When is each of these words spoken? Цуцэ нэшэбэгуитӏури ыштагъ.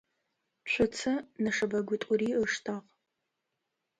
Цуцэ 0.71 1.11
нэшэбэгуитӏури 1.43 2.29
ыштагъ. 2.45 2.85